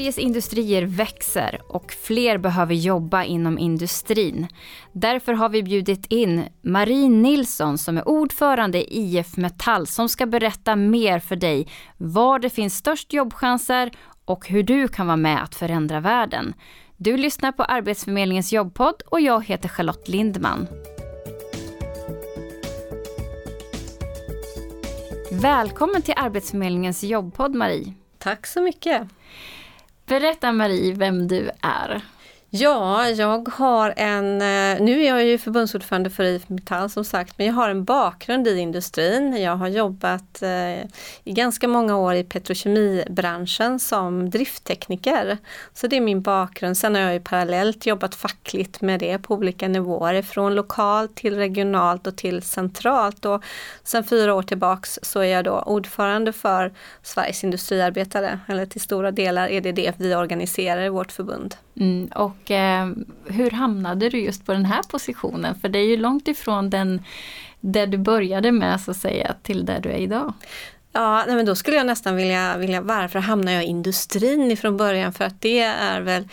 [0.00, 4.46] Sveriges industrier växer och fler behöver jobba inom industrin.
[4.92, 10.26] Därför har vi bjudit in Marie Nilsson som är ordförande i IF Metall som ska
[10.26, 13.90] berätta mer för dig var det finns störst jobbchanser
[14.24, 16.54] och hur du kan vara med att förändra världen.
[16.96, 20.66] Du lyssnar på Arbetsförmedlingens jobbpodd och jag heter Charlotte Lindman.
[25.32, 27.94] Välkommen till Arbetsförmedlingens jobbpodd Marie.
[28.18, 29.08] Tack så mycket.
[30.10, 32.02] Berätta Marie vem du är.
[32.52, 37.38] Ja, jag har en, eh, nu är jag ju förbundsordförande för IF Metall som sagt,
[37.38, 39.36] men jag har en bakgrund i industrin.
[39.36, 40.80] Jag har jobbat eh,
[41.24, 45.38] i ganska många år i petrokemibranschen som drifttekniker.
[45.74, 46.76] Så det är min bakgrund.
[46.76, 51.36] Sen har jag ju parallellt jobbat fackligt med det på olika nivåer, från lokalt till
[51.36, 53.24] regionalt och till centralt.
[53.24, 53.44] Och
[53.84, 59.10] sen fyra år tillbaks så är jag då ordförande för Sveriges industriarbetare, eller till stora
[59.10, 61.56] delar är det det vi organiserar i vårt förbund.
[61.80, 62.88] Mm, och eh,
[63.26, 65.54] hur hamnade du just på den här positionen?
[65.54, 67.02] För det är ju långt ifrån den
[67.60, 70.32] där du började med så att säga till där du är idag.
[70.92, 74.76] Ja, nej men då skulle jag nästan vilja, vilja varför hamnar jag i industrin ifrån
[74.76, 75.12] början?
[75.12, 76.28] För att det är väl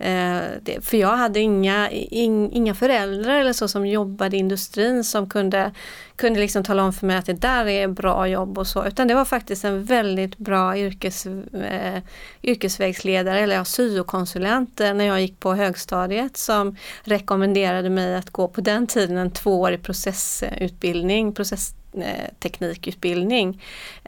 [0.00, 5.04] Eh, det, för jag hade inga, in, inga föräldrar eller så som jobbade i industrin
[5.04, 5.72] som kunde,
[6.16, 8.86] kunde liksom tala om för mig att det där är bra jobb och så.
[8.86, 12.02] Utan det var faktiskt en väldigt bra yrkes, eh,
[12.42, 18.48] yrkesvägsledare, eller ja, syokonsulent eh, när jag gick på högstadiet som rekommenderade mig att gå
[18.48, 22.28] på den tiden en tvåårig processutbildning, process Eh,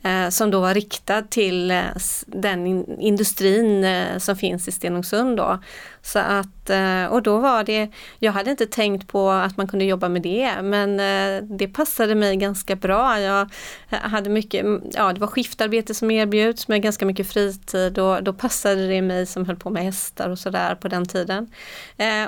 [0.02, 1.84] eh, som då var riktad till eh,
[2.26, 5.36] den in, industrin eh, som finns i Stenungsund.
[5.36, 5.58] Då.
[6.04, 9.84] Så att, eh, och då var det, jag hade inte tänkt på att man kunde
[9.84, 13.20] jobba med det men eh, det passade mig ganska bra.
[13.20, 13.50] Jag
[13.90, 18.22] eh, hade mycket, mm, ja det var skiftarbete som erbjuds med ganska mycket fritid och
[18.22, 21.50] då passade det mig som höll på med hästar och sådär på den tiden.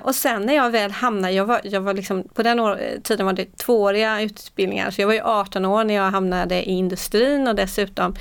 [0.02, 3.26] Och sen när jag väl hamnade, jag var, jag var liksom, på den år, tiden
[3.26, 7.48] var det tvååriga utbildningar så jag var ju 18 år när jag hamnade i industrin
[7.48, 8.14] och dessutom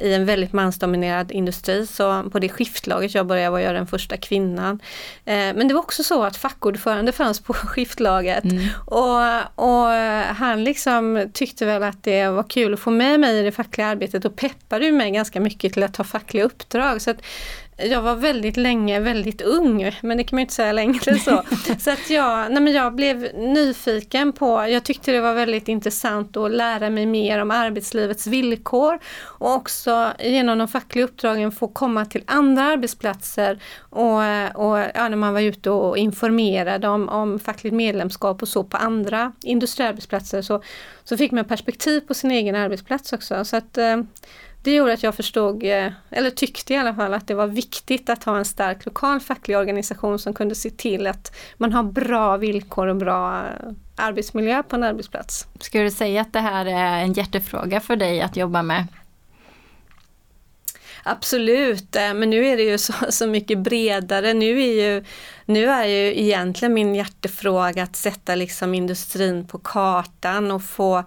[0.00, 1.86] i en väldigt mansdominerad industri.
[1.86, 4.71] Så på det skiftlaget jag började var jag den första kvinnan.
[5.24, 8.68] Eh, men det var också så att fackordförande fanns på skiftlaget mm.
[8.86, 9.18] och,
[9.54, 9.88] och
[10.36, 13.86] han liksom tyckte väl att det var kul att få med mig i det fackliga
[13.86, 17.02] arbetet och peppade mig ganska mycket till att ta fackliga uppdrag.
[17.02, 17.22] Så att
[17.76, 21.42] jag var väldigt länge väldigt ung, men det kan man inte säga längre så.
[21.78, 26.36] så att jag, nej men jag blev nyfiken på, jag tyckte det var väldigt intressant
[26.36, 32.04] att lära mig mer om arbetslivets villkor och också genom de fackliga uppdragen få komma
[32.04, 34.16] till andra arbetsplatser och,
[34.54, 38.76] och ja, när man var ute och informerade om, om fackligt medlemskap och så på
[38.76, 40.62] andra industriarbetsplatser så,
[41.04, 43.44] så fick man perspektiv på sin egen arbetsplats också.
[43.44, 43.96] Så att eh,
[44.62, 48.10] det gjorde att jag förstod, eh, eller tyckte i alla fall, att det var viktigt
[48.10, 52.36] att ha en stark lokal facklig organisation som kunde se till att man har bra
[52.36, 55.46] villkor och bra eh, arbetsmiljö på en arbetsplats.
[55.60, 58.86] Skulle du säga att det här är en hjärtefråga för dig att jobba med?
[61.04, 64.34] Absolut, eh, men nu är det ju så, så mycket bredare.
[64.34, 65.04] Nu är, ju,
[65.46, 71.04] nu är ju egentligen min hjärtefråga att sätta liksom industrin på kartan och få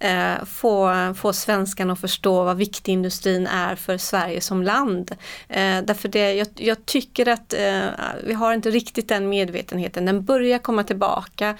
[0.00, 5.10] eh, få, få svenskarna att förstå vad viktig industrin är för Sverige som land.
[5.48, 7.84] Eh, därför det, jag, jag tycker att eh,
[8.24, 11.56] vi har inte riktigt den medvetenheten, den börjar komma tillbaka.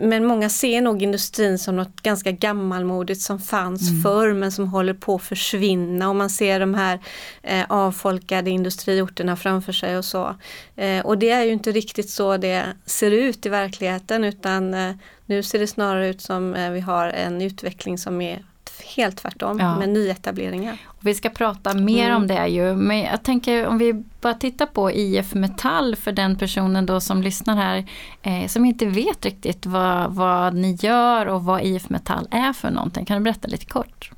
[0.00, 4.02] Men många ser nog industrin som något ganska gammalmodigt som fanns mm.
[4.02, 7.00] förr men som håller på att försvinna och man ser de här
[7.42, 10.36] eh, avfolkade industriorterna framför sig och så.
[10.76, 14.94] Eh, och det är ju inte riktigt så det ser ut i verkligheten utan eh,
[15.32, 18.42] nu ser det snarare ut som eh, vi har en utveckling som är
[18.96, 19.78] helt tvärtom ja.
[19.78, 20.78] med nyetableringar.
[21.00, 22.16] Vi ska prata mer mm.
[22.16, 26.36] om det ju, men jag tänker om vi bara tittar på IF Metall för den
[26.36, 27.84] personen då som lyssnar här
[28.22, 32.70] eh, som inte vet riktigt vad, vad ni gör och vad IF Metall är för
[32.70, 33.04] någonting.
[33.04, 34.10] Kan du berätta lite kort?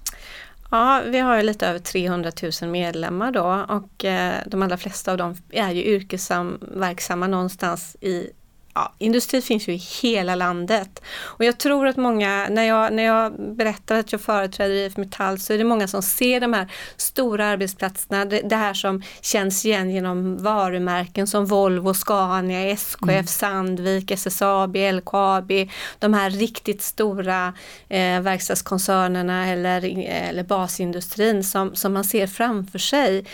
[0.70, 2.30] Ja, vi har ju lite över 300
[2.62, 8.30] 000 medlemmar då och eh, de allra flesta av dem är ju yrkesverksamma någonstans i
[8.74, 11.02] ja, industri finns ju i hela landet.
[11.20, 15.38] Och jag tror att många, när jag, när jag berättar att jag företräder IF Metall
[15.38, 19.64] så är det många som ser de här stora arbetsplatserna, det, det här som känns
[19.64, 23.26] igen genom varumärken som Volvo, Scania, SKF, mm.
[23.26, 25.52] Sandvik, SSAB, LKAB,
[25.98, 27.52] de här riktigt stora
[27.88, 33.24] eh, verkstadskoncernerna eller, eller basindustrin som, som man ser framför sig.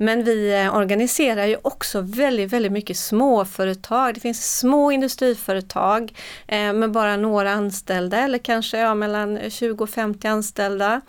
[0.00, 4.14] Men vi eh, organiserar ju också väldigt, väldigt mycket småföretag.
[4.14, 6.14] Det finns små industriföretag
[6.46, 11.00] eh, med bara några anställda eller kanske ja, mellan 20 och 50 anställda.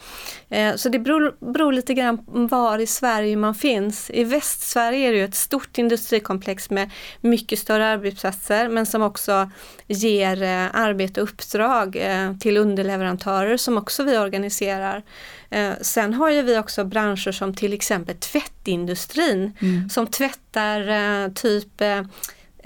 [0.50, 4.10] Eh, så det beror, beror lite grann var i Sverige man finns.
[4.10, 6.90] I Västsverige är det ju ett stort industrikomplex med
[7.22, 9.52] mycket större arbetsplatser men som också
[9.88, 15.04] ger eh, arbete och uppdrag eh, till underleverantörer som också vi organiserar.
[15.50, 19.90] Eh, sen har ju vi också branscher som till exempel tvättindustrin mm.
[19.90, 22.02] som tvättar typ Eh,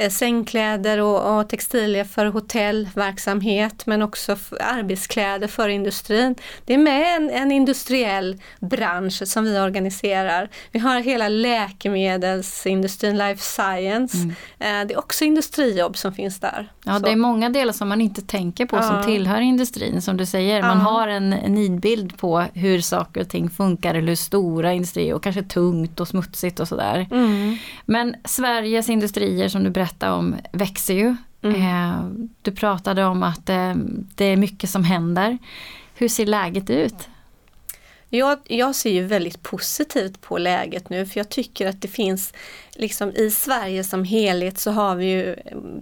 [0.09, 6.35] sängkläder och, och, textilier för hotellverksamhet men också för arbetskläder för industrin.
[6.65, 10.49] Det är med en, en, industriell bransch som vi organiserar.
[10.71, 14.17] Vi har hela läkemedelsindustrin, life science.
[14.17, 14.29] Mm.
[14.59, 16.71] Eh, det är också industrijobb som finns där.
[16.85, 17.05] Ja, Så.
[17.05, 18.81] det är många delar som man inte tänker på ja.
[18.81, 20.01] som tillhör industrin.
[20.01, 20.83] Som du säger, man ja.
[20.83, 25.43] har en nidbild på hur saker och ting funkar eller hur stora industrier och kanske
[25.43, 27.07] tungt och smutsigt och sådär.
[27.11, 27.57] Mm.
[27.85, 31.15] Men Sveriges industrier som du berättade berätta om växer ju.
[31.41, 31.61] Mm.
[31.61, 33.73] Eh, du pratade om att eh,
[34.15, 35.37] det är mycket som händer.
[35.95, 37.09] Hur ser läget ut?
[38.09, 42.33] Jag, jag ser ju väldigt positivt på läget nu för jag tycker att det finns
[42.75, 45.35] liksom i Sverige som helhet så har vi ju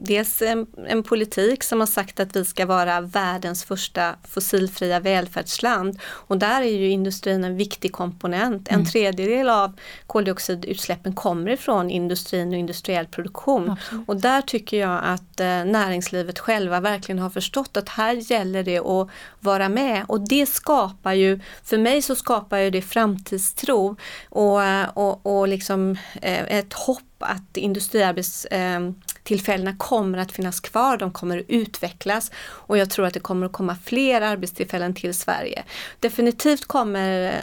[0.04, 6.00] dels en, en, politik som har sagt att vi ska vara världens första fossilfria välfärdsland
[6.04, 8.68] och där är ju industrin en viktig komponent.
[8.68, 8.86] En mm.
[8.86, 9.74] tredjedel av
[10.08, 14.10] koldioxidutsläppen kommer ifrån industrin och industriell produktion Absolut.
[14.10, 18.80] och där tycker jag att eh, näringslivet själva verkligen har förstått att här gäller det
[18.80, 19.10] att
[19.40, 23.96] vara med och det skapar ju, för mig så skapar ju det framtidstro
[24.30, 30.98] och, eh, och, och liksom eh, ett hopp att industriarbetstillfällena eh, kommer att finnas kvar,
[30.98, 35.14] de kommer att utvecklas och jag tror att det kommer att komma fler arbetstillfällen till
[35.14, 35.64] Sverige.
[36.00, 37.34] Definitivt kommer eh,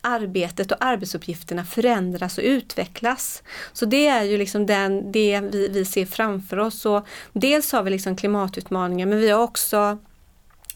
[0.00, 3.42] arbetet och arbetsuppgifterna förändras och utvecklas.
[3.72, 6.86] Så det är ju liksom den, det vi, vi ser framför oss.
[6.86, 9.98] Och dels har vi liksom klimatutmaningar men vi har också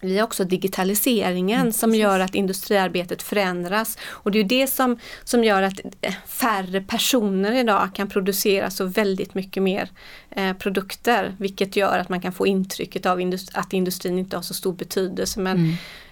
[0.00, 4.98] vi har också digitaliseringen mm, som gör att industriarbetet förändras och det är det som,
[5.24, 9.88] som gör att eh, färre personer idag kan producera så väldigt mycket mer
[10.30, 14.42] eh, produkter vilket gör att man kan få intrycket av industri, att industrin inte har
[14.42, 15.56] så stor betydelse men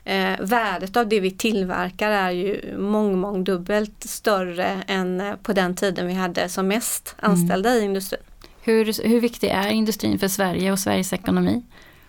[0.04, 0.34] mm.
[0.34, 5.74] eh, värdet av det vi tillverkar är ju mång, mångdubbelt större än eh, på den
[5.74, 7.82] tiden vi hade som mest anställda mm.
[7.82, 8.20] i industrin.
[8.62, 11.62] Hur, hur viktig är industrin för Sverige och Sveriges ekonomi?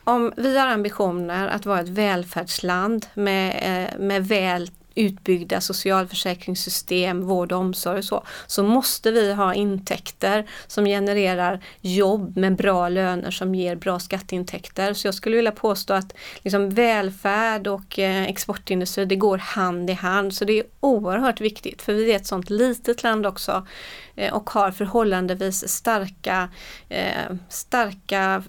[0.07, 7.51] Om vi har ambitioner att vara ett välfärdsland med, eh, med väl utbyggda socialförsäkringssystem, vård
[7.51, 13.31] och omsorg och så, så måste vi ha intäkter som genererar jobb med bra löner
[13.31, 14.93] som ger bra skatteintäkter.
[14.93, 19.93] Så jag skulle vilja påstå att liksom välfärd och eh, exportindustri, det går hand i
[19.93, 20.33] hand.
[20.33, 23.67] Så det är oerhört viktigt för vi är ett sånt litet land också
[24.15, 26.49] eh, och har förhållandevis starka,
[27.49, 28.43] starka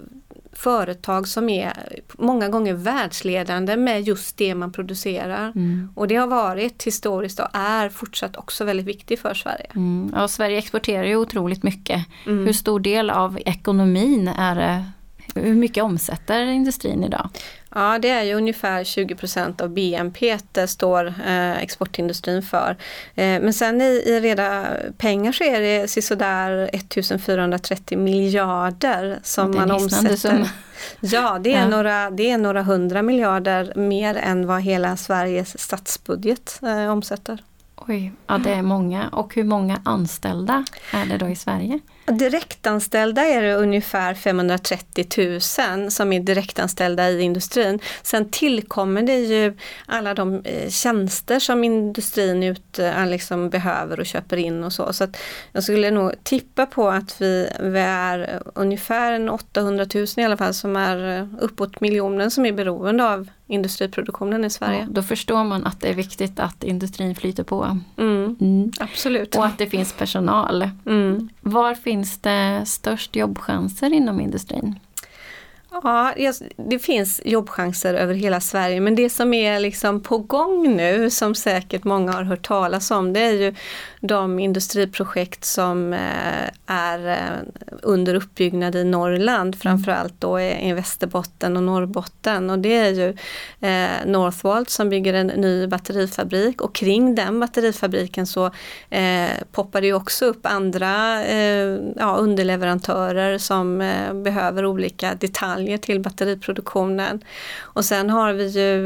[0.52, 1.72] företag som är
[2.12, 5.52] många gånger världsledande med just det man producerar.
[5.54, 5.92] Mm.
[5.94, 9.70] Och det har varit historiskt och är fortsatt också väldigt viktigt för Sverige.
[9.74, 10.12] Mm.
[10.16, 12.06] Ja, Sverige exporterar ju otroligt mycket.
[12.26, 12.46] Mm.
[12.46, 14.84] Hur stor del av ekonomin är det?
[15.34, 17.30] Hur mycket omsätter industrin idag?
[17.78, 22.70] Ja, det är ju ungefär 20% av BNP står eh, exportindustrin för.
[23.14, 24.66] Eh, men sen i, i reda
[24.98, 30.16] pengar så är det sådär 1430 miljarder som man omsätter.
[30.16, 30.48] Som...
[31.00, 31.69] Ja, det är, ja.
[31.69, 37.43] Några, det är några hundra miljarder mer än vad hela Sveriges statsbudget eh, omsätter.
[37.76, 39.08] Oj, ja det är många.
[39.08, 41.81] Och hur många anställda är det då i Sverige?
[42.10, 45.41] Direktanställda är det ungefär 530
[45.79, 47.81] 000 som är direktanställda i industrin.
[48.03, 54.06] Sen tillkommer det ju alla de eh, tjänster som industrin ut, eh, liksom behöver och
[54.06, 54.93] köper in och så.
[54.93, 55.06] Så
[55.53, 60.55] jag skulle nog tippa på att vi, vi är ungefär 800 000 i alla fall
[60.55, 64.81] som är eh, uppåt miljonen som är beroende av industriproduktionen i Sverige.
[64.81, 67.78] Ja, då förstår man att det är viktigt att industrin flyter på.
[67.96, 68.72] Mm, mm.
[68.81, 69.34] Absolut.
[69.34, 70.70] Och att det finns personal.
[70.86, 71.28] Mm.
[71.40, 74.78] Var finns det störst jobbchanser inom industrin?
[75.70, 76.14] Ja,
[76.56, 81.34] det finns jobbchanser över hela Sverige men det som är liksom på gång nu som
[81.34, 83.55] säkert många har hört talas om det är ju
[84.00, 89.58] de industriprojekt som eh, är eh, under uppbyggnad i Norrland mm.
[89.58, 93.08] framförallt då i Västerbotten och Norrbotten och det är ju
[93.69, 98.50] eh, Northvolt som bygger en ny batterifabrik och kring den batterifabriken så
[99.52, 101.24] poppar det också upp andra
[101.96, 103.78] ja, underleverantörer som
[104.24, 107.24] behöver olika detaljer till batteriproduktionen.
[107.60, 108.84] Och sen har vi ju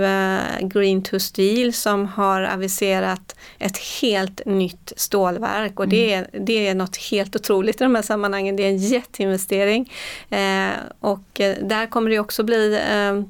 [0.68, 6.26] Green to Steel som har aviserat ett helt nytt stålverk och det, mm.
[6.32, 8.56] är, det är något helt otroligt i de här sammanhangen.
[8.56, 9.92] Det är en jätteinvestering
[10.30, 13.22] eh, och eh, där kommer det också bli eh,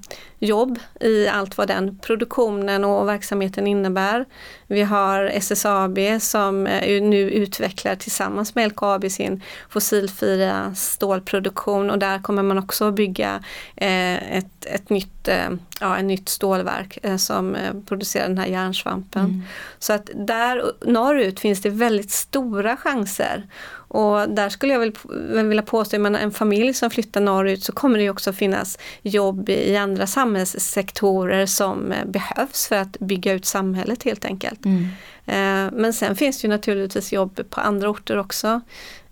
[0.42, 4.24] jobb i allt vad den produktionen och verksamheten innebär.
[4.66, 12.18] Vi har SSAB som eh, nu utvecklar tillsammans med LKAB sin fossilfria stålproduktion och där
[12.18, 13.44] kommer man också bygga
[13.76, 17.56] eh, ett, ett nytt, eh, ja, en nytt stålverk som
[17.86, 19.24] producerar den här järnsvampen.
[19.24, 19.42] Mm.
[19.78, 23.46] Så att där norrut finns det väldigt stora chanser
[23.92, 27.98] och där skulle jag väl vilja påstå, att en familj som flyttar norrut så kommer
[27.98, 34.02] det också finnas jobb i andra samhällssektorer som eh, behövs för att bygga ut samhället
[34.02, 34.64] helt enkelt.
[34.64, 34.84] Mm.
[35.26, 38.60] Eh, men sen finns det ju naturligtvis jobb på andra orter också.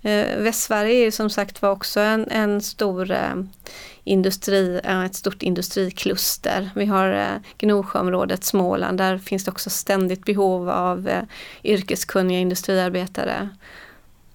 [0.03, 3.17] Eh, Västsverige är som sagt var också en, en stor
[4.05, 6.71] industri, ett stort industrikluster.
[6.75, 11.11] Vi har Gnosjöområdet, Småland, där finns det också ständigt behov av
[11.65, 13.49] yrkeskunniga industriarbetare.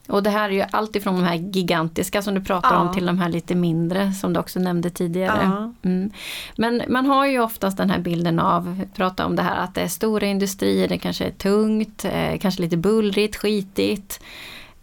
[0.07, 2.79] Och det här är ju allt ifrån de här gigantiska som du pratar ja.
[2.79, 5.41] om till de här lite mindre som du också nämnde tidigare.
[5.43, 5.73] Ja.
[5.89, 6.11] Mm.
[6.55, 9.81] Men man har ju oftast den här bilden av, prata om det här att det
[9.81, 14.19] är stora industrier, det kanske är tungt, eh, kanske lite bullrigt, skitigt.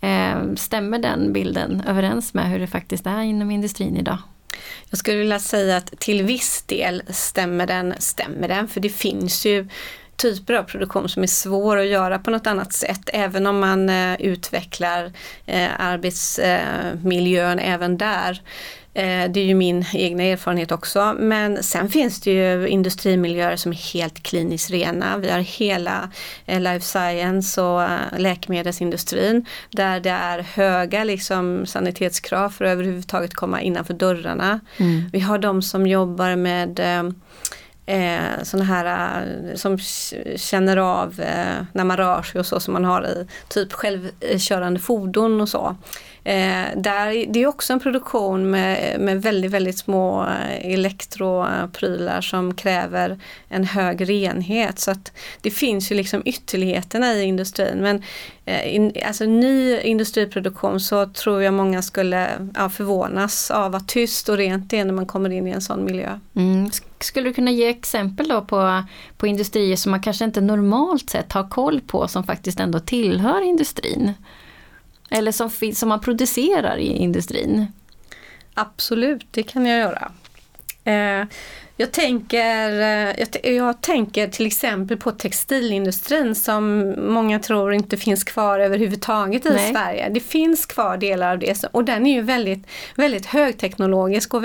[0.01, 4.19] Eh, stämmer den bilden överens med hur det faktiskt är inom industrin idag?
[4.91, 9.47] Jag skulle vilja säga att till viss del stämmer den, stämmer den, för det finns
[9.47, 9.69] ju
[10.23, 13.11] typer av produktion som är svår att göra på något annat sätt.
[13.13, 15.13] Även om man eh, utvecklar
[15.47, 18.43] eh, arbetsmiljön även där.
[18.95, 21.17] Eh, det är ju min egna erfarenhet också.
[21.19, 25.19] Men sen finns det ju industrimiljöer som är helt kliniskt rena.
[25.19, 26.11] Vi har hela
[26.47, 33.35] eh, life science och eh, läkemedelsindustrin där det är höga liksom, sanitetskrav för att överhuvudtaget
[33.35, 34.61] komma innanför dörrarna.
[34.77, 35.11] Mm.
[35.13, 36.81] Vi har de som jobbar med
[37.87, 39.79] eh, sådana här eh, som
[40.37, 44.81] känner av eh, när man rör sig och så som man har i typ självkörande
[44.81, 45.77] fordon och så.
[46.25, 52.55] Eh, där, det är också en produktion med, med väldigt, väldigt små eh, elektroprylar som
[52.55, 54.79] kräver en hög renhet.
[54.79, 57.79] Så att det finns ju liksom ytterligheterna i industrin.
[57.79, 58.03] Men
[58.45, 64.29] eh, in, alltså ny industriproduktion så tror jag många skulle ja, förvånas av vad tyst
[64.29, 66.19] och rent det är när man kommer in i en sån miljö.
[66.37, 66.71] Mm.
[67.01, 68.83] Skulle du kunna ge exempel då på,
[69.17, 73.43] på industrier som man kanske inte normalt sett har koll på som faktiskt ändå tillhör
[73.43, 74.13] industrin?
[75.13, 77.67] Eller som, som man producerar i industrin?
[78.55, 80.13] Absolut, det kan jag göra.
[80.85, 81.25] Eh,
[81.77, 88.25] jag tänker, eh, jag, jag, tänker till exempel på textilindustrin som många tror inte finns
[88.25, 89.73] kvar överhuvudtaget i Nej.
[89.73, 90.09] Sverige.
[90.09, 94.35] Det finns kvar delar av det och den är ju väldigt, väldigt högteknologisk.
[94.35, 94.43] Och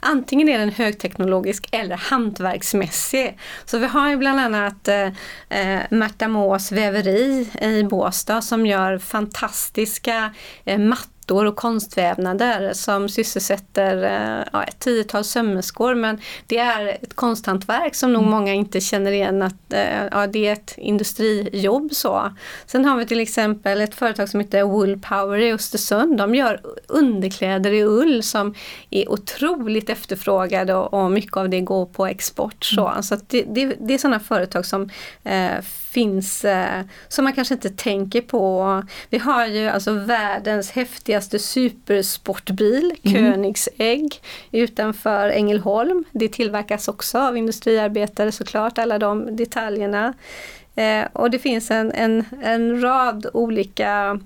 [0.00, 3.38] antingen är den högteknologisk eller hantverksmässig.
[3.64, 5.06] Så vi har ju bland annat eh,
[5.48, 13.08] eh Märta Mås väveri i Båstad som gör fantastiska eh, mattor mattor och konstvävnader som
[13.08, 18.30] sysselsätter eh, ja, ett tiotal sömmerskor men det är ett konsthantverk som nog mm.
[18.30, 21.92] många inte känner igen att eh, ja, det är ett industrijobb.
[21.92, 22.32] Så.
[22.66, 26.18] Sen har vi till exempel ett företag som heter Wool Power i Östersund.
[26.18, 28.54] De gör underkläder i ull som
[28.90, 32.64] är otroligt efterfrågade och, och mycket av det går på export.
[32.64, 33.02] Så, mm.
[33.02, 34.90] så det, det, det, är sådana företag som
[35.24, 35.60] eh,
[35.94, 38.82] finns eh, som man kanske inte tänker på.
[39.10, 43.32] Vi har ju alltså världens häftigaste supersportbil, mm.
[43.32, 44.20] Koenigsegg,
[44.52, 46.04] utanför Ängelholm.
[46.12, 50.14] Det tillverkas också av industriarbetare såklart, alla de detaljerna.
[50.74, 54.20] Eh, och det finns en, en, en rad olika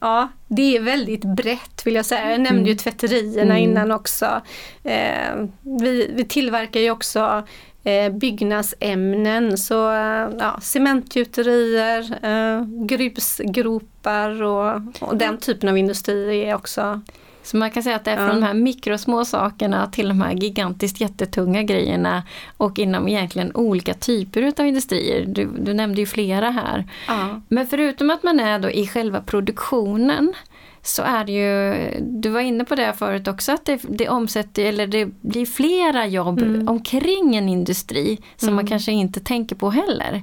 [0.00, 2.30] Ja, det är väldigt brett vill jag säga.
[2.30, 2.76] Jag nämnde ju mm.
[2.76, 3.70] tvätterierna mm.
[3.70, 4.40] innan också.
[4.84, 7.46] Eh, vi, vi tillverkar ju också
[7.84, 16.54] eh, byggnadsämnen, så eh, ja, cementgjuterier, eh, grusgropar och, och den typen av industri är
[16.54, 17.00] också
[17.42, 18.34] så man kan säga att det är från ja.
[18.34, 22.22] de här mikrosmå sakerna till de här gigantiskt jättetunga grejerna
[22.56, 25.24] och inom egentligen olika typer utav industrier.
[25.26, 26.84] Du, du nämnde ju flera här.
[27.08, 27.40] Ja.
[27.48, 30.34] Men förutom att man är då i själva produktionen
[30.82, 34.64] så är det ju, du var inne på det förut också, att det, det omsätter,
[34.64, 36.68] eller det blir flera jobb mm.
[36.68, 38.56] omkring en industri som mm.
[38.56, 40.22] man kanske inte tänker på heller.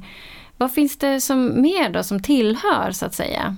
[0.57, 3.55] Vad finns det som mer då som tillhör så att säga?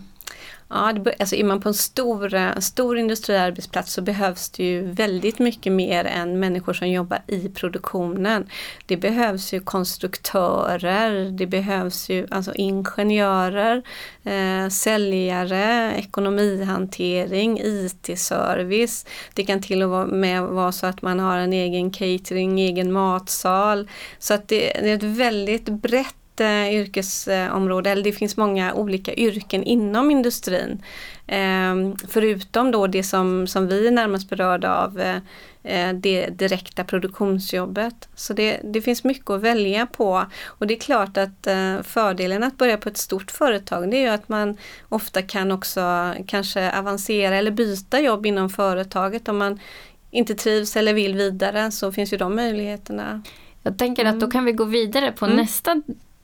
[0.74, 4.92] Ja, det, alltså är man på en stor, eh, stor industriarbetsplats så behövs det ju
[4.92, 8.50] väldigt mycket mer än människor som jobbar i produktionen.
[8.86, 13.84] Det behövs ju konstruktörer, det behövs ju alltså ingenjörer,
[14.24, 19.06] eh, säljare, ekonomihantering, IT-service.
[19.34, 23.90] Det kan till och med vara så att man har en egen catering, egen matsal.
[24.20, 29.14] Så att det, det är ett väldigt brett eh, yrkesområde, eller det finns många olika
[29.14, 30.84] yrken inom industrin.
[31.28, 31.76] Eh,
[32.08, 35.18] förutom då det som, som vi är närmast berörda av, eh,
[35.64, 38.10] eh, det direkta produktionsjobbet.
[38.16, 40.26] Så det, det finns mycket att välja på.
[40.46, 44.02] Och det är klart att eh, fördelen att börja på ett stort företag det är
[44.02, 44.58] ju att man
[44.90, 49.60] ofta kan också kanske avancera eller byta jobb inom företaget om man
[50.12, 53.24] inte trivs eller vill vidare så finns ju de möjligheterna.
[53.64, 54.32] Jag tänker att då mm.
[54.32, 55.38] kan vi gå vidare på mm.
[55.38, 55.82] nästa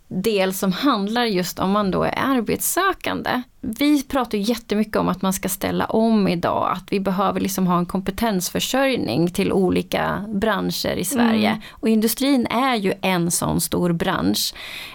[0.07, 3.41] del som handlar just om man då är arbetssökande.
[3.61, 7.77] Vi pratar jättemycket om att man ska ställa om idag, att vi behöver liksom ha
[7.77, 11.49] en kompetensförsörjning till olika branscher i Sverige.
[11.49, 11.61] Mm.
[11.71, 14.53] Och industrin är ju en sån stor bransch.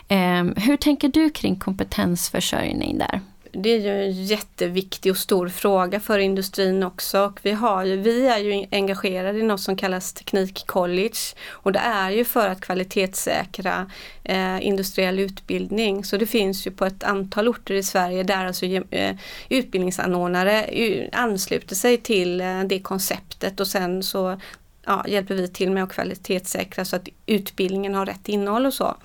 [0.08, 3.20] Eh, hur tänker du kring kompetensförsörjning där?
[3.52, 7.20] Det är ju en jätteviktig och stor fråga för industrin också.
[7.20, 11.78] Och vi, har ju, vi är ju engagerade i något som kallas Teknikcollege och det
[11.78, 13.90] är ju för att kvalitetssäkra
[14.24, 16.04] eh, industriell utbildning.
[16.04, 19.16] Så det finns ju på ett antal orter i Sverige där alltså eh,
[19.48, 24.40] utbildningsanordnare eh, ansluter sig till eh, det konceptet och sen så
[24.86, 28.96] ja, hjälper vi till med att kvalitetssäkra så att utbildningen har rätt innehåll och så.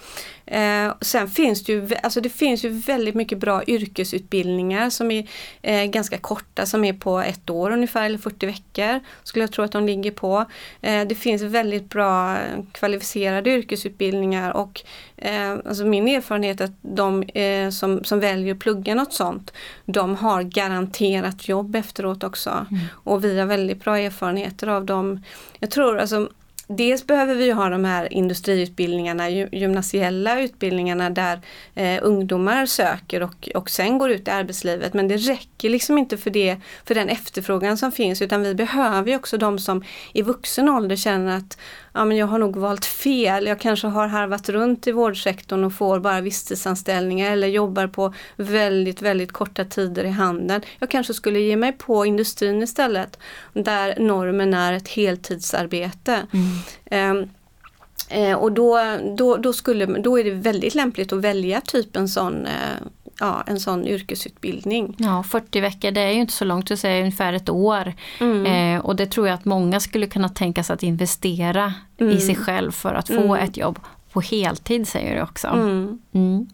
[0.46, 5.28] Eh, sen finns det ju, alltså det finns ju väldigt mycket bra yrkesutbildningar som är
[5.62, 9.64] eh, ganska korta, som är på ett år ungefär, eller 40 veckor, skulle jag tro
[9.64, 10.46] att de ligger på.
[10.82, 12.38] Eh, det finns väldigt bra
[12.72, 14.82] kvalificerade yrkesutbildningar och
[15.18, 19.54] eh, alltså min erfarenhet är att de eh, som, som väljer att plugga något sånt,
[19.86, 22.50] de har garanterat jobb efteråt också.
[22.50, 22.84] Mm.
[22.92, 25.24] Och vi har väldigt bra erfarenheter av dem.
[25.68, 26.30] Jag tror alltså
[26.70, 31.40] Dels behöver vi ha de här industriutbildningarna, gymnasiella utbildningarna där
[31.76, 34.94] eh, ungdomar söker och, och sen går ut i arbetslivet.
[34.94, 39.12] Men det räcker liksom inte för, det, för den efterfrågan som finns utan vi behöver
[39.12, 39.84] ju också de som
[40.14, 41.58] i vuxen ålder känner att
[41.94, 43.46] ja, men jag har nog valt fel.
[43.46, 49.02] Jag kanske har harvat runt i vårdsektorn och får bara visstidsanställningar eller jobbar på väldigt,
[49.02, 50.62] väldigt korta tider i handeln.
[50.80, 53.20] Jag kanske skulle ge mig på industrin istället
[53.54, 56.28] där normen är ett heltidsarbete.
[56.32, 57.30] Mm.
[57.30, 57.30] Um,
[58.36, 62.46] och då, då, då, skulle, då är det väldigt lämpligt att välja typ en sån
[62.46, 62.78] eh,
[63.20, 64.96] ja, en sån yrkesutbildning.
[64.98, 67.94] Ja, 40 veckor det är ju inte så långt, det är ungefär ett år.
[68.20, 68.46] Mm.
[68.46, 72.18] Eh, och det tror jag att många skulle kunna tänka sig att investera mm.
[72.18, 73.44] i sig själv för att få mm.
[73.44, 73.80] ett jobb
[74.18, 75.48] på heltid säger du också.
[75.48, 76.00] Mm.
[76.14, 76.48] Mm.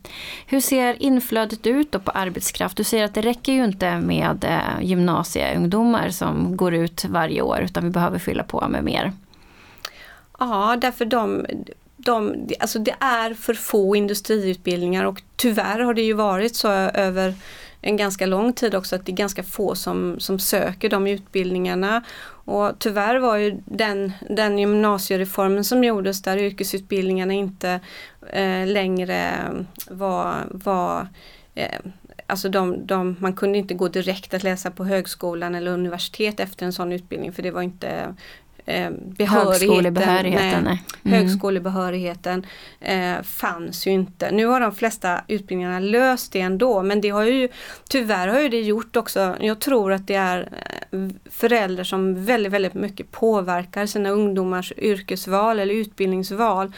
[0.46, 2.78] Hur ser inflödet ut då på arbetskraft?
[2.78, 7.60] Du säger att det räcker ju inte med eh, gymnasieungdomar som går ut varje år
[7.62, 9.12] utan vi behöver fylla på med mer.
[10.40, 11.46] Ja, därför de,
[12.06, 17.34] de, alltså det är för få industriutbildningar och tyvärr har det ju varit så över
[17.86, 22.04] en ganska lång tid också att det är ganska få som, som söker de utbildningarna.
[22.46, 27.80] Och tyvärr var ju den, den gymnasiereformen som gjordes där yrkesutbildningarna inte
[28.30, 31.08] eh, längre mm, var, var
[31.56, 31.80] eh,
[32.28, 36.66] Alltså de, de, man kunde inte gå direkt att läsa på högskolan eller universitet efter
[36.66, 38.16] en sån utbildning för det var inte
[38.66, 38.92] eh,
[39.28, 41.20] högskolebehörigheten, nej, mm.
[41.20, 42.46] högskolebehörigheten
[42.80, 44.32] eh, fanns ju inte.
[44.32, 47.50] Nu har de flesta utbildningarna löst det ändå men det har ju
[47.90, 50.50] tyvärr har ju det gjort också, jag tror att det är
[50.92, 51.00] eh,
[51.30, 56.72] föräldrar som väldigt, väldigt mycket påverkar sina ungdomars yrkesval eller utbildningsval.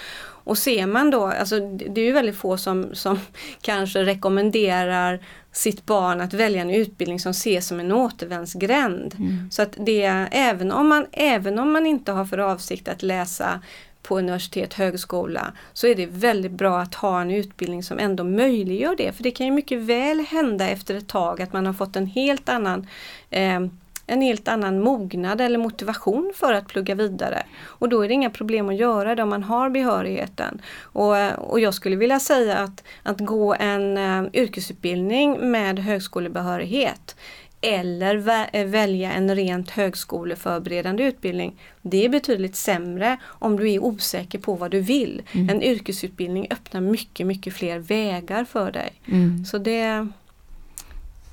[0.46, 3.20] Och ser man då, alltså det är ju väldigt få som, som
[3.62, 5.20] kanske rekommenderar
[5.58, 9.16] sitt barn att välja en utbildning som ses som en återvändsgränd.
[9.20, 9.52] Mm.
[9.52, 13.62] Så att det, även om, man, även om man inte har för avsikt att läsa
[14.02, 18.96] på universitet, högskola, så är det väldigt bra att ha en utbildning som ändå möjliggör
[18.96, 19.12] det.
[19.12, 22.08] För det kan ju mycket väl hända efter ett tag att man har fått en
[22.08, 22.88] helt annan
[23.30, 23.60] eh,
[24.08, 27.44] en helt annan mognad eller motivation för att plugga vidare.
[27.64, 30.62] Och då är det inga problem att göra det om man har behörigheten.
[30.82, 37.16] Och, och jag skulle vilja säga att, att gå en uh, yrkesutbildning med högskolebehörighet
[37.62, 41.60] eller vä eh, välja en rent högskoleförberedande utbildning.
[41.82, 45.22] Det är betydligt sämre om du är osäker på vad du vill.
[45.32, 45.50] Mm.
[45.50, 48.94] En yrkesutbildning öppnar mycket, mycket fler vägar för dig.
[49.06, 49.46] Mm.
[49.46, 50.08] Så det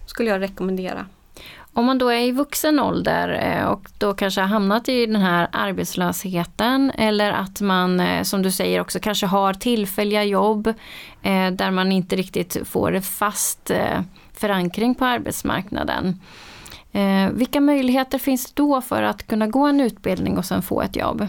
[0.07, 1.07] skulle jag rekommendera.
[1.75, 5.23] Om man då är i vuxen ålder eh, och då kanske har hamnat i den
[5.23, 10.67] här arbetslösheten eller att man eh, som du säger också kanske har tillfälliga jobb
[11.23, 13.71] eh, där man inte riktigt får fast
[14.33, 16.21] förankring på arbetsmarknaden.
[17.33, 20.97] Vilka möjligheter finns det då för att kunna gå en utbildning och sen få ett
[20.97, 21.27] jobb?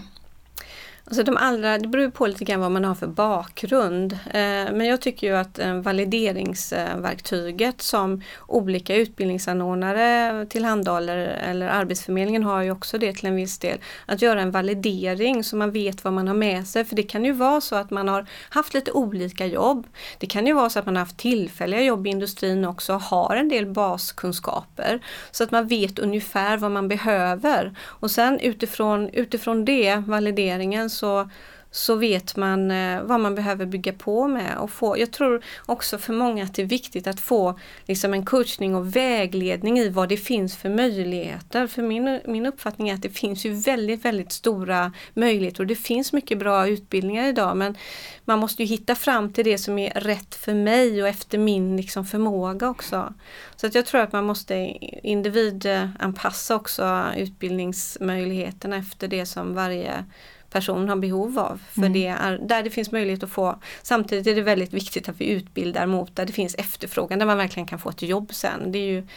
[1.05, 4.13] Alltså de allra, det beror på lite grann vad man har för bakgrund.
[4.13, 12.61] Eh, men jag tycker ju att eh, valideringsverktyget som olika utbildningsanordnare tillhandahåller, eller Arbetsförmedlingen har
[12.61, 16.13] ju också det till en viss del, att göra en validering så man vet vad
[16.13, 16.85] man har med sig.
[16.85, 19.87] För det kan ju vara så att man har haft lite olika jobb.
[20.17, 23.01] Det kan ju vara så att man har haft tillfälliga jobb i industrin också och
[23.01, 24.99] har en del baskunskaper.
[25.31, 27.75] Så att man vet ungefär vad man behöver.
[27.81, 31.29] Och sen utifrån, utifrån det, valideringen, så,
[31.73, 34.57] så vet man eh, vad man behöver bygga på med.
[34.57, 38.25] Och få, jag tror också för många att det är viktigt att få liksom en
[38.25, 41.67] coachning och vägledning i vad det finns för möjligheter.
[41.67, 45.75] För min, min uppfattning är att det finns ju väldigt, väldigt stora möjligheter och det
[45.75, 47.77] finns mycket bra utbildningar idag men
[48.25, 51.77] man måste ju hitta fram till det som är rätt för mig och efter min
[51.77, 53.13] liksom, förmåga också.
[53.55, 54.55] Så att jag tror att man måste
[55.03, 60.05] individanpassa också utbildningsmöjligheterna efter det som varje
[60.53, 61.61] person har behov av.
[61.71, 61.93] För mm.
[61.93, 63.59] det är där det finns möjlighet att få.
[63.81, 67.37] Samtidigt är det väldigt viktigt att vi utbildar mot där det finns efterfrågan, där man
[67.37, 68.71] verkligen kan få ett jobb sen.
[68.71, 69.07] Det är ju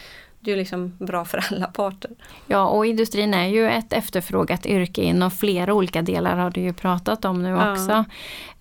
[0.47, 2.11] det är liksom bra för alla parter.
[2.47, 6.73] Ja och industrin är ju ett efterfrågat yrke inom flera olika delar har du ju
[6.73, 7.71] pratat om nu ja.
[7.71, 8.05] också.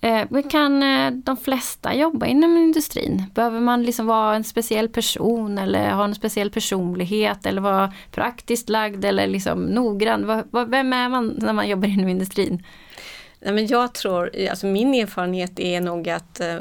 [0.00, 3.24] Eh, kan eh, de flesta jobba inom industrin?
[3.34, 8.68] Behöver man liksom vara en speciell person eller ha en speciell personlighet eller vara praktiskt
[8.68, 10.42] lagd eller liksom noggrann?
[10.68, 12.62] Vem är man när man jobbar inom industrin?
[13.40, 16.56] Nej, men jag tror, alltså min erfarenhet är nog att eh,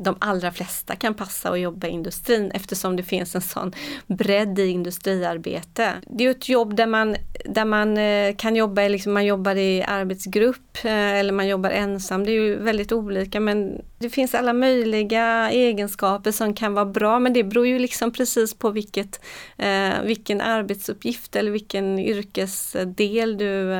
[0.00, 3.72] de allra flesta kan passa och jobba i industrin eftersom det finns en sån
[4.06, 5.94] bredd i industriarbete.
[6.06, 9.82] Det är ett jobb där man, där man eh, kan jobba, liksom man jobbar i
[9.82, 12.24] arbetsgrupp eh, eller man jobbar ensam.
[12.26, 17.18] Det är ju väldigt olika men det finns alla möjliga egenskaper som kan vara bra
[17.18, 19.20] men det beror ju liksom precis på vilket,
[19.56, 23.74] eh, vilken arbetsuppgift eller vilken yrkesdel du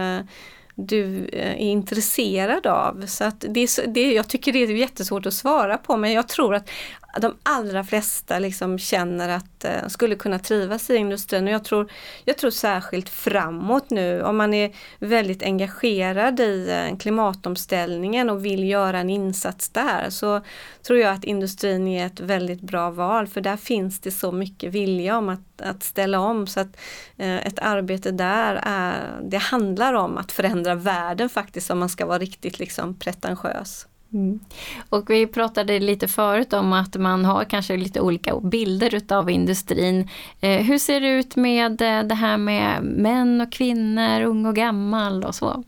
[0.86, 3.06] du eh, är intresserad av.
[3.06, 6.28] Så att det är, det, jag tycker det är jättesvårt att svara på men jag
[6.28, 6.70] tror att
[7.18, 11.44] de allra flesta liksom känner att eh, skulle kunna trivas i industrin.
[11.46, 11.92] Och jag tror,
[12.24, 18.68] jag tror särskilt framåt nu om man är väldigt engagerad i eh, klimatomställningen och vill
[18.68, 20.40] göra en insats där så
[20.82, 24.72] tror jag att industrin är ett väldigt bra val för där finns det så mycket
[24.72, 26.76] vilja om att, att ställa om så att
[27.16, 32.06] eh, ett arbete där är, det handlar om att förändra världen faktiskt om man ska
[32.06, 33.86] vara riktigt liksom pretentiös.
[34.12, 34.40] Mm.
[34.88, 40.08] Och vi pratade lite förut om att man har kanske lite olika bilder utav industrin.
[40.40, 44.56] Eh, hur ser det ut med eh, det här med män och kvinnor, ung och
[44.56, 45.64] gammal och så?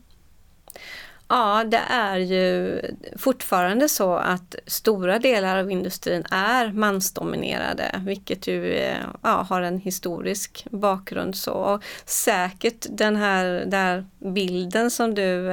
[1.28, 2.80] Ja, det är ju
[3.16, 9.78] fortfarande så att stora delar av industrin är mansdominerade, vilket ju eh, ja, har en
[9.78, 11.36] historisk bakgrund.
[11.36, 11.52] så.
[11.52, 15.50] Och säkert den här där bilden som du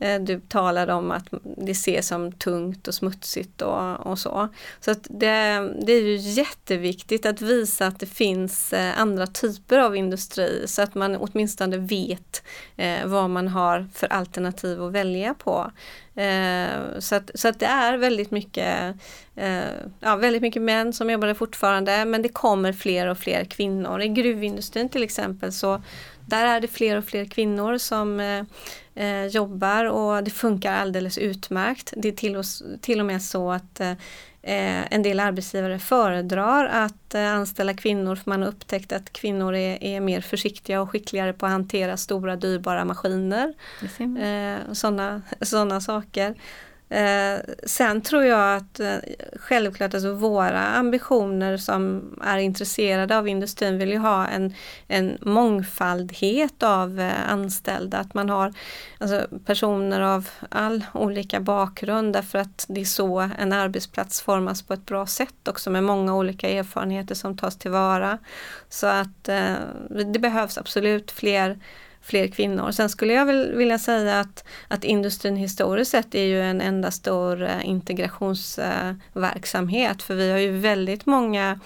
[0.00, 4.48] Eh, du talade om att det ses som tungt och smutsigt och, och så.
[4.80, 9.78] Så att det, det, är ju jätteviktigt att visa att det finns eh, andra typer
[9.78, 12.42] av industri så att man åtminstone vet
[12.76, 15.70] eh, vad man har för alternativ att välja på.
[16.14, 18.96] Eh, så, att, så att det är väldigt mycket,
[19.36, 19.60] eh,
[20.00, 24.00] ja, väldigt mycket män som jobbar där fortfarande men det kommer fler och fler kvinnor.
[24.00, 25.82] I gruvindustrin till exempel så
[26.30, 28.44] där är det fler och fler kvinnor som eh,
[28.94, 31.92] eh, jobbar och det funkar alldeles utmärkt.
[31.96, 32.44] Det är till och,
[32.80, 33.80] till och med så att
[34.42, 39.54] eh, en del arbetsgivare föredrar att eh, anställa kvinnor för man har upptäckt att kvinnor
[39.54, 43.54] är, är mer försiktiga och skickligare på att hantera stora dyrbara maskiner.
[44.18, 46.34] Eh, Sådana såna saker.
[46.90, 48.96] Eh, sen tror jag att eh,
[49.36, 54.54] självklart alltså våra ambitioner som är intresserade av industrin vill ju ha en,
[54.88, 57.98] en mångfaldhet av eh, anställda.
[57.98, 58.54] Att man har
[58.98, 64.74] alltså, personer av all olika bakgrund därför att det är så en arbetsplats formas på
[64.74, 68.18] ett bra sätt också med många olika erfarenheter som tas tillvara.
[68.68, 69.54] Så att eh,
[69.88, 71.58] det behövs absolut fler
[72.02, 72.70] fler kvinnor.
[72.70, 76.90] Sen skulle jag väl vilja säga att, att industrin historiskt sett är ju en enda
[76.90, 81.60] stor eh, integrationsverksamhet för vi har ju väldigt många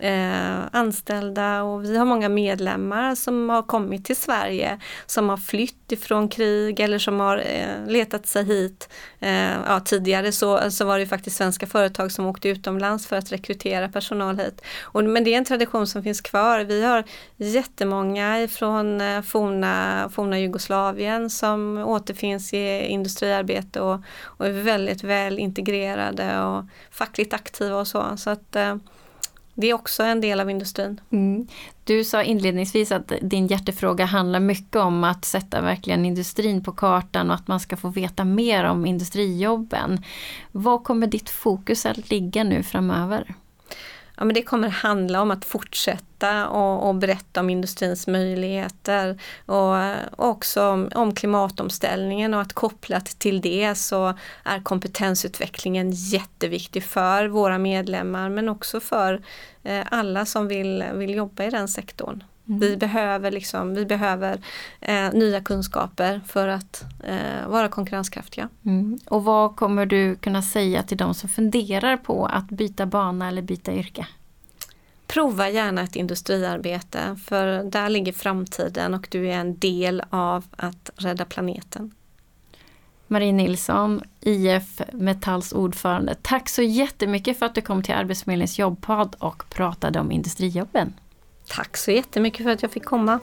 [0.00, 5.92] eh, anställda och vi har många medlemmar som har kommit till Sverige som har flytt
[5.92, 8.88] ifrån krig eller som har eh, letat sig hit.
[9.20, 13.32] Eh, ja, tidigare så, så var det faktiskt svenska företag som åkte utomlands för att
[13.32, 14.62] rekrytera personal hit.
[14.82, 16.60] Och, men det är en tradition som finns kvar.
[16.60, 17.04] Vi har
[17.36, 19.22] jättemånga ifrån eh,
[19.76, 27.34] forna, forna Jugoslavien som återfinns i industriarbete och, och är väldigt väl integrerade och fackligt
[27.34, 28.16] aktiva och så.
[28.16, 28.76] så att, eh,
[29.54, 31.00] det är också en del av industrin.
[31.10, 31.46] Mm.
[31.84, 37.30] Du sa inledningsvis att din hjärtefråga handlar mycket om att sätta verkligen industrin på kartan
[37.30, 40.02] och att man ska få veta mer om industrijobben.
[40.52, 43.34] Vad kommer ditt fokus att ligga nu framöver?
[44.16, 49.74] Ja, men det kommer handla om att fortsätta och, och berätta om industrins möjligheter och,
[50.16, 57.28] och också om, om, klimatomställningen och att kopplat till det så är kompetensutvecklingen jätteviktig för
[57.28, 59.22] våra medlemmar men också för
[59.62, 62.24] eh, alla som vill, vill jobba i den sektorn.
[62.48, 62.60] Mm.
[62.60, 64.40] Vi behöver, liksom, vi behöver
[64.80, 68.48] eh, nya kunskaper för att eh, vara konkurrenskraftiga.
[68.64, 68.98] Mm.
[69.06, 73.42] Och vad kommer du kunna säga till de som funderar på att byta bana eller
[73.42, 74.06] byta yrke?
[75.06, 80.90] Prova gärna ett industriarbete för där ligger framtiden och du är en del av att
[80.96, 81.94] rädda planeten.
[83.06, 86.14] Marie Nilsson, IF Metalls ordförande.
[86.22, 90.92] Tack så jättemycket för att du kom till Arbetsförmedlingens jobbpodd och pratade om industrijobben.
[91.48, 93.20] Tack så jättemycket för att jag fick komma.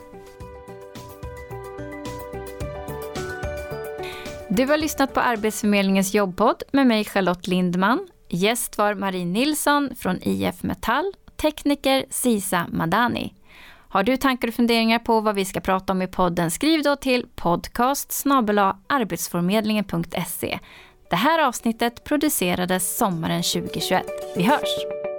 [4.48, 8.08] Du har lyssnat på Arbetsförmedlingens jobbpodd med mig Charlotte Lindman.
[8.28, 13.34] Gäst var Marie Nilsson från IF Metall, tekniker Sisa Madani.
[13.94, 16.96] Har du tankar och funderingar på vad vi ska prata om i podden, skriv då
[16.96, 18.24] till podcast
[18.86, 20.58] arbetsförmedlingen.se.
[21.10, 24.04] Det här avsnittet producerades sommaren 2021.
[24.36, 25.13] Vi hörs!